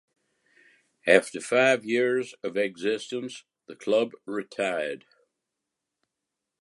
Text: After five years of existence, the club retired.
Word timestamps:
After 1.05 1.39
five 1.39 1.85
years 1.85 2.33
of 2.43 2.57
existence, 2.57 3.43
the 3.67 3.75
club 3.75 4.13
retired. 4.25 5.05